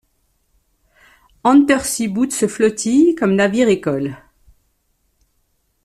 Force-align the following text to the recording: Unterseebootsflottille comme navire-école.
Unterseebootsflottille 1.43 3.13
comme 3.13 3.35
navire-école. 3.35 4.17